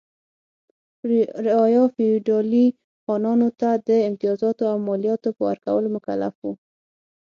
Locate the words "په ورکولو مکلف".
5.37-6.35